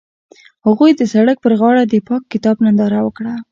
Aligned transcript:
هغوی 0.67 0.91
د 0.95 1.01
سړک 1.13 1.37
پر 1.43 1.53
غاړه 1.59 1.83
د 1.87 1.93
پاک 2.07 2.23
کتاب 2.33 2.55
ننداره 2.65 2.99
وکړه. 3.03 3.33